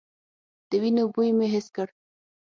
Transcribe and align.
د 0.69 0.71
وينو 0.81 1.03
بوی 1.13 1.29
مې 1.37 1.47
حس 1.53 1.67
کړ. 1.75 1.87